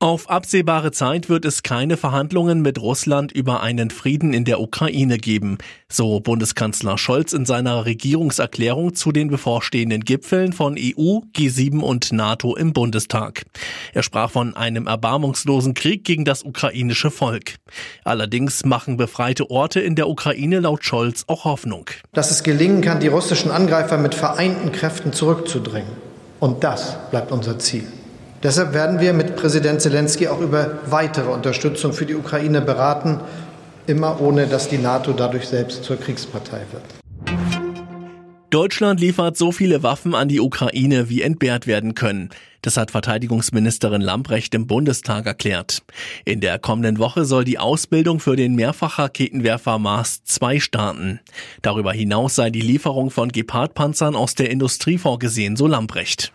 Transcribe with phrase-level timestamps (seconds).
[0.00, 5.18] Auf absehbare Zeit wird es keine Verhandlungen mit Russland über einen Frieden in der Ukraine
[5.18, 5.58] geben,
[5.88, 12.54] so Bundeskanzler Scholz in seiner Regierungserklärung zu den bevorstehenden Gipfeln von EU, G7 und NATO
[12.54, 13.42] im Bundestag.
[13.92, 17.56] Er sprach von einem erbarmungslosen Krieg gegen das ukrainische Volk.
[18.04, 21.90] Allerdings machen befreite Orte in der Ukraine laut Scholz auch Hoffnung.
[22.12, 25.90] Dass es gelingen kann, die russischen Angreifer mit vereinten Kräften zurückzudrängen.
[26.38, 27.82] Und das bleibt unser Ziel.
[28.42, 33.20] Deshalb werden wir mit Präsident Zelensky auch über weitere Unterstützung für die Ukraine beraten,
[33.88, 36.84] immer ohne dass die NATO dadurch selbst zur Kriegspartei wird.
[38.50, 42.30] Deutschland liefert so viele Waffen an die Ukraine, wie entbehrt werden können.
[42.62, 45.82] Das hat Verteidigungsministerin Lamprecht im Bundestag erklärt.
[46.24, 51.20] In der kommenden Woche soll die Ausbildung für den Mehrfachraketenwerfer Mars 2 starten.
[51.60, 56.32] Darüber hinaus sei die Lieferung von Gepard-Panzern aus der Industrie vorgesehen, so Lamprecht.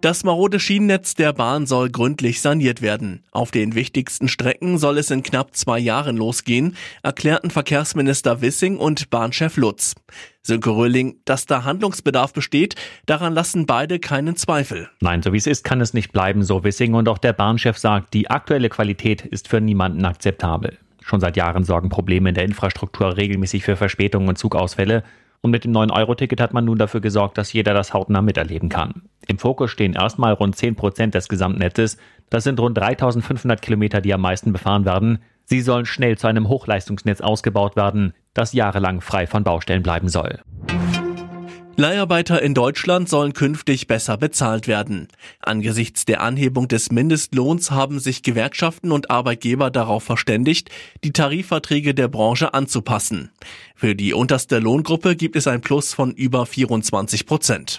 [0.00, 3.22] Das marode Schienennetz der Bahn soll gründlich saniert werden.
[3.32, 9.10] Auf den wichtigsten Strecken soll es in knapp zwei Jahren losgehen, erklärten Verkehrsminister Wissing und
[9.10, 9.94] Bahnchef Lutz.
[10.40, 14.88] Sönke Röhling, dass da Handlungsbedarf besteht, daran lassen beide keinen Zweifel.
[15.02, 16.94] Nein, so wie es ist, kann es nicht bleiben, so Wissing.
[16.94, 20.78] Und auch der Bahnchef sagt, die aktuelle Qualität ist für niemanden akzeptabel.
[21.02, 25.04] Schon seit Jahren sorgen Probleme in der Infrastruktur regelmäßig für Verspätungen und Zugausfälle.
[25.42, 29.02] Und mit dem 9-Euro-Ticket hat man nun dafür gesorgt, dass jeder das hautnah miterleben kann.
[29.30, 31.98] Im Fokus stehen erstmal rund 10 Prozent des Gesamtnetzes.
[32.30, 35.20] Das sind rund 3500 Kilometer, die am meisten befahren werden.
[35.44, 40.40] Sie sollen schnell zu einem Hochleistungsnetz ausgebaut werden, das jahrelang frei von Baustellen bleiben soll.
[41.76, 45.06] Leiharbeiter in Deutschland sollen künftig besser bezahlt werden.
[45.38, 50.70] Angesichts der Anhebung des Mindestlohns haben sich Gewerkschaften und Arbeitgeber darauf verständigt,
[51.04, 53.30] die Tarifverträge der Branche anzupassen.
[53.76, 57.78] Für die unterste Lohngruppe gibt es ein Plus von über 24 Prozent.